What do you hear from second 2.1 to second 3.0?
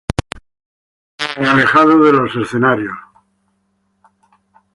los escenarios.